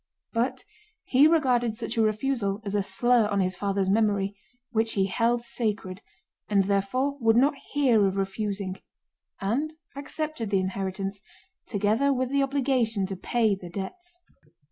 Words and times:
But 0.33 0.63
he 1.03 1.27
regarded 1.27 1.75
such 1.77 1.95
a 1.95 2.01
refusal 2.01 2.59
as 2.65 2.73
a 2.73 2.81
slur 2.81 3.27
on 3.27 3.39
his 3.39 3.55
father's 3.55 3.87
memory, 3.87 4.35
which 4.71 4.93
he 4.93 5.05
held 5.05 5.43
sacred, 5.43 6.01
and 6.49 6.63
therefore 6.63 7.19
would 7.21 7.35
not 7.35 7.53
hear 7.73 8.07
of 8.07 8.15
refusing 8.17 8.81
and 9.39 9.75
accepted 9.95 10.49
the 10.49 10.59
inheritance 10.59 11.21
together 11.67 12.11
with 12.11 12.29
the 12.31 12.41
obligation 12.41 13.05
to 13.05 13.15
pay 13.15 13.53
the 13.53 13.69
debts. 13.69 14.19